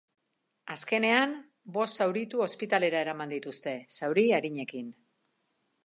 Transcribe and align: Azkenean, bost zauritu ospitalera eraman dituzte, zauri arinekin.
Azkenean, 0.75 1.35
bost 1.77 2.01
zauritu 2.05 2.43
ospitalera 2.47 3.05
eraman 3.07 3.37
dituzte, 3.37 3.75
zauri 4.01 4.29
arinekin. 4.41 4.93